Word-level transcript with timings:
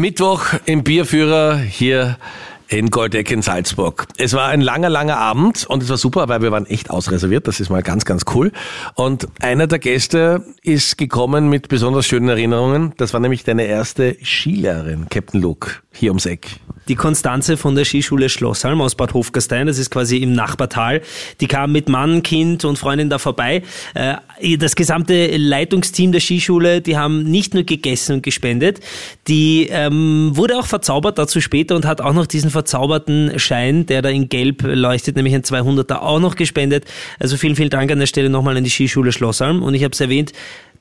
Mittwoch 0.00 0.54
im 0.64 0.84
Bierführer 0.84 1.56
hier 1.58 2.18
in 2.68 2.90
Goldeck 2.90 3.30
in 3.30 3.42
Salzburg. 3.42 4.06
Es 4.16 4.32
war 4.32 4.48
ein 4.48 4.60
langer, 4.60 4.88
langer 4.88 5.18
Abend 5.18 5.66
und 5.66 5.82
es 5.82 5.88
war 5.88 5.96
super, 5.96 6.28
weil 6.28 6.42
wir 6.42 6.50
waren 6.50 6.66
echt 6.66 6.90
ausreserviert. 6.90 7.46
Das 7.46 7.60
ist 7.60 7.70
mal 7.70 7.82
ganz, 7.82 8.04
ganz 8.04 8.24
cool. 8.34 8.52
Und 8.94 9.28
einer 9.40 9.66
der 9.66 9.78
Gäste 9.78 10.44
ist 10.62 10.98
gekommen 10.98 11.48
mit 11.48 11.68
besonders 11.68 12.06
schönen 12.06 12.28
Erinnerungen. 12.28 12.92
Das 12.96 13.12
war 13.12 13.20
nämlich 13.20 13.44
deine 13.44 13.64
erste 13.64 14.16
Skilehrerin, 14.22 15.06
Captain 15.08 15.40
Luke, 15.40 15.70
hier 15.92 16.10
ums 16.10 16.26
Eck. 16.26 16.60
Die 16.88 16.94
Konstanze 16.94 17.56
von 17.56 17.74
der 17.74 17.84
Skischule 17.84 18.28
Schlosshalm 18.28 18.80
aus 18.80 18.94
Bad 18.94 19.12
Hofgastein, 19.12 19.66
das 19.66 19.78
ist 19.78 19.90
quasi 19.90 20.18
im 20.18 20.32
Nachbartal, 20.32 21.02
die 21.40 21.48
kam 21.48 21.72
mit 21.72 21.88
Mann, 21.88 22.22
Kind 22.22 22.64
und 22.64 22.78
Freundin 22.78 23.10
da 23.10 23.18
vorbei. 23.18 23.62
Äh, 23.94 24.56
das 24.56 24.76
gesamte 24.76 25.36
Leitungsteam 25.36 26.12
der 26.12 26.20
Skischule, 26.20 26.80
die 26.80 26.96
haben 26.96 27.24
nicht 27.24 27.54
nur 27.54 27.64
gegessen 27.64 28.16
und 28.16 28.22
gespendet, 28.22 28.80
die 29.26 29.66
ähm, 29.68 30.30
wurde 30.34 30.58
auch 30.58 30.66
verzaubert 30.66 31.18
dazu 31.18 31.40
später 31.40 31.74
und 31.74 31.86
hat 31.86 32.00
auch 32.00 32.12
noch 32.12 32.26
diesen 32.26 32.50
verzauberten 32.56 33.38
Schein, 33.38 33.84
der 33.84 34.00
da 34.00 34.08
in 34.08 34.30
Gelb 34.30 34.62
leuchtet, 34.62 35.16
nämlich 35.16 35.34
ein 35.34 35.42
200er, 35.42 35.96
auch 35.96 36.20
noch 36.20 36.36
gespendet. 36.36 36.86
Also 37.20 37.36
vielen, 37.36 37.54
vielen 37.54 37.68
Dank 37.68 37.92
an 37.92 37.98
der 37.98 38.06
Stelle 38.06 38.30
nochmal 38.30 38.56
an 38.56 38.64
die 38.64 38.70
Skischule 38.70 39.12
Schlosshalm. 39.12 39.62
Und 39.62 39.74
ich 39.74 39.84
habe 39.84 39.92
es 39.92 40.00
erwähnt, 40.00 40.32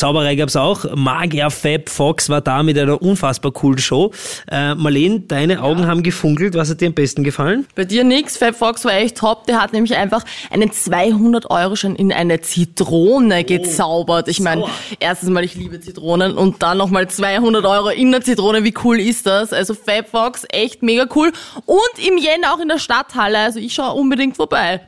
Zauberei 0.00 0.34
gab's 0.34 0.56
auch. 0.56 0.86
Magier 0.96 1.50
Fab 1.50 1.90
Fox 1.90 2.30
war 2.30 2.40
da 2.40 2.62
mit 2.62 2.78
einer 2.78 3.02
unfassbar 3.02 3.52
coolen 3.52 3.76
Show. 3.76 4.12
Äh, 4.50 4.74
Marlene, 4.74 5.20
deine 5.20 5.62
Augen 5.62 5.86
haben 5.86 6.02
gefunkelt. 6.02 6.54
Was 6.54 6.70
hat 6.70 6.80
dir 6.80 6.86
am 6.86 6.94
besten 6.94 7.22
gefallen? 7.22 7.66
Bei 7.74 7.84
dir 7.84 8.02
nix. 8.02 8.38
Fab 8.38 8.54
Fox 8.54 8.86
war 8.86 8.94
echt 8.94 9.18
top. 9.18 9.46
Der 9.46 9.60
hat 9.60 9.74
nämlich 9.74 9.94
einfach 9.96 10.24
einen 10.50 10.72
200 10.72 11.50
Euro 11.50 11.76
schon 11.76 11.96
in 11.96 12.14
eine 12.14 12.40
Zitrone 12.40 13.44
gezaubert. 13.44 14.28
Ich 14.28 14.40
meine, 14.40 14.64
erstens 15.00 15.28
mal, 15.28 15.44
ich 15.44 15.54
liebe 15.54 15.78
Zitronen 15.80 16.34
und 16.34 16.62
dann 16.62 16.78
nochmal 16.78 17.06
200 17.06 17.66
Euro 17.66 17.90
in 17.90 18.10
der 18.10 18.22
Zitrone. 18.22 18.64
Wie 18.64 18.72
cool 18.82 18.98
ist 18.98 19.26
das? 19.26 19.52
Also 19.52 19.74
Fab 19.74 20.08
Fox, 20.08 20.46
echt 20.48 20.82
mega 20.82 21.06
cool. 21.14 21.30
Und 21.66 22.06
im 22.06 22.16
Jänner 22.16 22.54
auch 22.54 22.60
in 22.60 22.68
der 22.68 22.78
Stadthalle. 22.78 23.38
Also 23.38 23.58
ich 23.58 23.74
schaue 23.74 23.92
unbedingt 24.00 24.36
vorbei. 24.36 24.80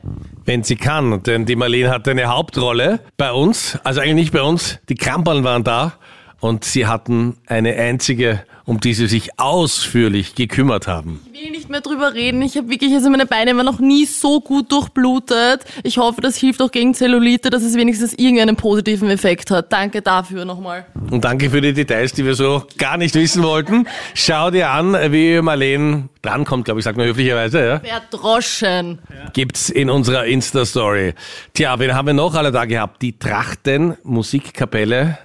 Wenn 0.45 0.63
sie 0.63 0.75
kann, 0.75 1.23
denn 1.23 1.45
die 1.45 1.55
Marlene 1.55 1.89
hatte 1.89 2.11
eine 2.11 2.25
Hauptrolle 2.25 2.99
bei 3.17 3.31
uns, 3.31 3.77
also 3.83 4.01
eigentlich 4.01 4.15
nicht 4.15 4.33
bei 4.33 4.41
uns, 4.41 4.79
die 4.89 4.95
Kramperln 4.95 5.43
waren 5.43 5.63
da 5.63 5.93
und 6.41 6.65
sie 6.65 6.85
hatten 6.85 7.37
eine 7.47 7.75
einzige, 7.75 8.43
um 8.65 8.79
die 8.79 8.93
sie 8.93 9.07
sich 9.07 9.39
ausführlich 9.39 10.35
gekümmert 10.35 10.87
haben. 10.87 11.21
Ich 11.31 11.41
will 11.41 11.51
nicht 11.51 11.69
mehr 11.69 11.81
drüber 11.81 12.13
reden. 12.13 12.41
Ich 12.41 12.57
habe 12.57 12.69
wirklich, 12.69 12.93
also 12.93 13.09
meine 13.09 13.25
Beine 13.25 13.55
waren 13.55 13.65
noch 13.65 13.79
nie 13.79 14.05
so 14.05 14.41
gut 14.41 14.71
durchblutet. 14.71 15.63
Ich 15.83 15.97
hoffe, 15.97 16.21
das 16.21 16.37
hilft 16.37 16.61
auch 16.61 16.71
gegen 16.71 16.93
Zellulite, 16.93 17.49
dass 17.49 17.63
es 17.63 17.75
wenigstens 17.75 18.13
irgendeinen 18.13 18.55
positiven 18.55 19.09
Effekt 19.09 19.51
hat. 19.51 19.71
Danke 19.71 20.01
dafür 20.01 20.45
nochmal. 20.45 20.85
Und 21.11 21.23
danke 21.23 21.49
für 21.49 21.61
die 21.61 21.73
Details, 21.73 22.13
die 22.13 22.25
wir 22.25 22.35
so 22.35 22.63
gar 22.77 22.97
nicht 22.97 23.15
wissen 23.15 23.43
wollten. 23.43 23.87
Schau 24.13 24.51
dir 24.51 24.69
an, 24.69 24.93
wie 25.11 25.41
Marlene 25.41 26.09
drankommt, 26.23 26.65
glaube 26.65 26.79
ich, 26.79 26.83
sagt 26.85 26.97
man 26.97 27.05
höflicherweise. 27.05 27.65
Ja? 27.65 27.79
Verdroschen. 27.79 28.99
Gibt's 29.33 29.69
in 29.69 29.89
unserer 29.89 30.25
Insta-Story. 30.25 31.13
Tja, 31.53 31.77
wen 31.77 31.93
haben 31.93 32.07
wir 32.07 32.13
noch 32.13 32.33
alle 32.33 32.51
da 32.51 32.65
gehabt? 32.65 33.01
Die 33.01 33.19
Trachten 33.19 33.97
Musikkapelle 34.03 35.19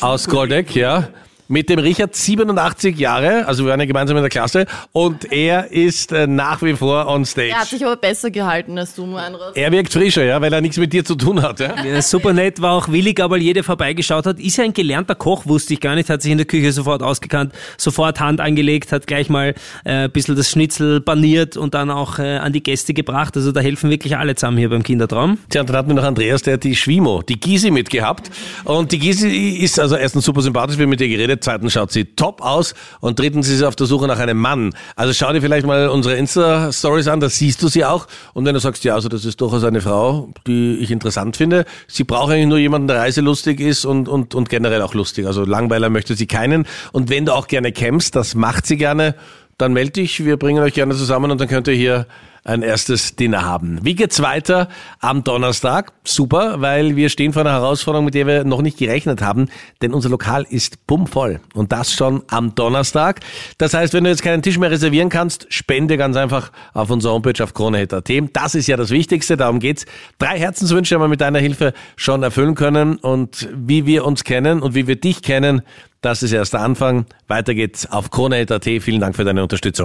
aus 0.00 0.28
Goldeck, 0.28 0.74
ja. 0.74 1.08
Mit 1.46 1.68
dem 1.68 1.78
Richard 1.78 2.16
87 2.16 2.98
Jahre, 2.98 3.46
also 3.46 3.64
wir 3.64 3.70
waren 3.70 3.80
ja 3.80 3.84
gemeinsam 3.84 4.16
in 4.16 4.22
der 4.22 4.30
Klasse 4.30 4.64
und 4.92 5.30
er 5.30 5.70
ist 5.70 6.10
äh, 6.10 6.26
nach 6.26 6.62
wie 6.62 6.72
vor 6.72 7.06
on 7.06 7.26
stage. 7.26 7.50
Er 7.50 7.60
hat 7.60 7.68
sich 7.68 7.84
aber 7.84 7.96
besser 7.96 8.30
gehalten 8.30 8.78
als 8.78 8.94
du, 8.94 9.04
Meinrad. 9.04 9.54
Er 9.54 9.70
wirkt 9.70 9.92
frischer, 9.92 10.24
ja, 10.24 10.40
weil 10.40 10.50
er 10.52 10.62
nichts 10.62 10.78
mit 10.78 10.94
dir 10.94 11.04
zu 11.04 11.16
tun 11.16 11.42
hat. 11.42 11.60
Ja? 11.60 11.84
Ja, 11.84 12.00
super 12.00 12.32
nett, 12.32 12.62
war 12.62 12.72
auch 12.72 12.88
willig, 12.88 13.20
aber 13.22 13.36
jeder 13.36 13.62
vorbeigeschaut 13.62 14.24
hat. 14.24 14.40
Ist 14.40 14.56
ja 14.56 14.64
ein 14.64 14.72
gelernter 14.72 15.14
Koch, 15.14 15.44
wusste 15.44 15.74
ich 15.74 15.80
gar 15.80 15.94
nicht, 15.96 16.08
hat 16.08 16.22
sich 16.22 16.32
in 16.32 16.38
der 16.38 16.46
Küche 16.46 16.72
sofort 16.72 17.02
ausgekannt, 17.02 17.52
sofort 17.76 18.20
Hand 18.20 18.40
angelegt, 18.40 18.90
hat 18.90 19.06
gleich 19.06 19.28
mal 19.28 19.54
äh, 19.84 20.04
ein 20.04 20.10
bisschen 20.10 20.36
das 20.36 20.50
Schnitzel 20.50 21.02
paniert 21.02 21.58
und 21.58 21.74
dann 21.74 21.90
auch 21.90 22.18
äh, 22.18 22.38
an 22.38 22.54
die 22.54 22.62
Gäste 22.62 22.94
gebracht. 22.94 23.36
Also 23.36 23.52
da 23.52 23.60
helfen 23.60 23.90
wirklich 23.90 24.16
alle 24.16 24.34
zusammen 24.34 24.56
hier 24.56 24.70
beim 24.70 24.82
Kindertraum. 24.82 25.36
Tja, 25.50 25.60
und 25.60 25.68
dann 25.68 25.76
hatten 25.76 25.88
wir 25.88 25.94
noch 25.94 26.04
Andreas, 26.04 26.40
der 26.40 26.54
hat 26.54 26.64
die 26.64 26.74
Schwimo, 26.74 27.20
die 27.20 27.38
Gysi 27.38 27.70
mitgehabt. 27.70 28.30
Und 28.64 28.92
die 28.92 28.98
Gysi 28.98 29.58
ist 29.60 29.78
also 29.78 29.96
erstens 29.96 30.24
super 30.24 30.40
sympathisch, 30.40 30.78
wir 30.78 30.84
haben 30.84 30.90
mit 30.90 31.02
ihr 31.02 31.08
geredet, 31.08 31.33
zweitens 31.40 31.72
schaut 31.72 31.92
sie 31.92 32.04
top 32.04 32.40
aus 32.40 32.74
und 33.00 33.18
drittens 33.18 33.48
ist 33.48 33.58
sie 33.58 33.66
auf 33.66 33.76
der 33.76 33.86
Suche 33.86 34.06
nach 34.06 34.18
einem 34.18 34.38
Mann. 34.38 34.74
Also 34.96 35.12
schau 35.12 35.32
dir 35.32 35.40
vielleicht 35.40 35.66
mal 35.66 35.88
unsere 35.88 36.16
Insta-Stories 36.16 37.08
an, 37.08 37.20
da 37.20 37.28
siehst 37.28 37.62
du 37.62 37.68
sie 37.68 37.84
auch. 37.84 38.06
Und 38.32 38.44
wenn 38.44 38.54
du 38.54 38.60
sagst, 38.60 38.84
ja, 38.84 38.94
also 38.94 39.08
das 39.08 39.24
ist 39.24 39.40
durchaus 39.40 39.64
eine 39.64 39.80
Frau, 39.80 40.30
die 40.46 40.76
ich 40.80 40.90
interessant 40.90 41.36
finde, 41.36 41.64
sie 41.88 42.04
braucht 42.04 42.32
eigentlich 42.32 42.48
nur 42.48 42.58
jemanden, 42.58 42.88
der 42.88 42.98
reiselustig 42.98 43.60
ist 43.60 43.84
und, 43.84 44.08
und, 44.08 44.34
und 44.34 44.48
generell 44.48 44.82
auch 44.82 44.94
lustig. 44.94 45.26
Also 45.26 45.44
Langweiler 45.44 45.90
möchte 45.90 46.14
sie 46.14 46.26
keinen. 46.26 46.66
Und 46.92 47.10
wenn 47.10 47.26
du 47.26 47.32
auch 47.32 47.46
gerne 47.46 47.72
campst, 47.72 48.16
das 48.16 48.34
macht 48.34 48.66
sie 48.66 48.76
gerne, 48.76 49.14
dann 49.58 49.72
melde 49.72 49.92
dich, 49.92 50.24
wir 50.24 50.36
bringen 50.36 50.62
euch 50.62 50.74
gerne 50.74 50.94
zusammen 50.94 51.30
und 51.30 51.40
dann 51.40 51.48
könnt 51.48 51.68
ihr 51.68 51.74
hier 51.74 52.06
ein 52.44 52.62
erstes 52.62 53.16
Dinner 53.16 53.44
haben. 53.44 53.80
Wie 53.82 53.94
geht's 53.94 54.20
weiter 54.20 54.68
am 55.00 55.24
Donnerstag? 55.24 55.92
Super, 56.04 56.60
weil 56.60 56.94
wir 56.94 57.08
stehen 57.08 57.32
vor 57.32 57.40
einer 57.40 57.52
Herausforderung, 57.52 58.04
mit 58.04 58.14
der 58.14 58.26
wir 58.26 58.44
noch 58.44 58.60
nicht 58.60 58.76
gerechnet 58.76 59.22
haben, 59.22 59.48
denn 59.80 59.94
unser 59.94 60.10
Lokal 60.10 60.46
ist 60.48 60.86
bummvoll 60.86 61.40
und 61.54 61.72
das 61.72 61.92
schon 61.92 62.22
am 62.28 62.54
Donnerstag. 62.54 63.20
Das 63.56 63.72
heißt, 63.72 63.94
wenn 63.94 64.04
du 64.04 64.10
jetzt 64.10 64.22
keinen 64.22 64.42
Tisch 64.42 64.58
mehr 64.58 64.70
reservieren 64.70 65.08
kannst, 65.08 65.46
spende 65.48 65.96
ganz 65.96 66.16
einfach 66.16 66.52
auf 66.74 66.90
unserer 66.90 67.14
Homepage 67.14 67.42
auf 67.42 67.54
KroneHit.at. 67.54 68.10
Das 68.34 68.54
ist 68.54 68.66
ja 68.66 68.76
das 68.76 68.90
Wichtigste, 68.90 69.38
darum 69.38 69.58
geht's. 69.58 69.86
Drei 70.18 70.38
Herzenswünsche 70.38 70.94
haben 70.96 71.02
wir 71.02 71.08
mit 71.08 71.22
deiner 71.22 71.38
Hilfe 71.38 71.72
schon 71.96 72.22
erfüllen 72.22 72.54
können 72.54 72.98
und 72.98 73.48
wie 73.54 73.86
wir 73.86 74.04
uns 74.04 74.22
kennen 74.22 74.60
und 74.60 74.74
wie 74.74 74.86
wir 74.86 74.96
dich 74.96 75.22
kennen, 75.22 75.62
das 76.02 76.22
ist 76.22 76.32
erst 76.32 76.52
der 76.52 76.60
Anfang. 76.60 77.06
Weiter 77.28 77.54
geht's 77.54 77.90
auf 77.90 78.10
KroneHit.at. 78.10 78.64
Vielen 78.64 79.00
Dank 79.00 79.16
für 79.16 79.24
deine 79.24 79.42
Unterstützung. 79.42 79.82